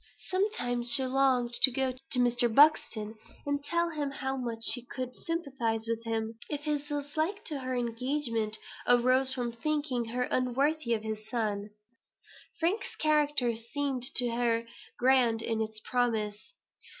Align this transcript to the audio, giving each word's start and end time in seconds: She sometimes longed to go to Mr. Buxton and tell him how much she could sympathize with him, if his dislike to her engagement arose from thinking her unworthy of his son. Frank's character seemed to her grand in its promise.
She 0.17 0.29
sometimes 0.35 0.95
longed 0.97 1.53
to 1.61 1.69
go 1.69 1.91
to 1.91 2.19
Mr. 2.19 2.51
Buxton 2.51 3.13
and 3.45 3.63
tell 3.63 3.91
him 3.91 4.09
how 4.09 4.35
much 4.35 4.63
she 4.63 4.83
could 4.83 5.15
sympathize 5.15 5.85
with 5.87 6.03
him, 6.05 6.39
if 6.49 6.61
his 6.61 6.87
dislike 6.87 7.45
to 7.45 7.59
her 7.59 7.75
engagement 7.75 8.57
arose 8.87 9.31
from 9.35 9.51
thinking 9.51 10.05
her 10.05 10.23
unworthy 10.23 10.95
of 10.95 11.03
his 11.03 11.29
son. 11.29 11.69
Frank's 12.59 12.95
character 12.95 13.55
seemed 13.55 14.01
to 14.15 14.29
her 14.31 14.65
grand 14.97 15.43
in 15.43 15.61
its 15.61 15.79
promise. 15.79 16.53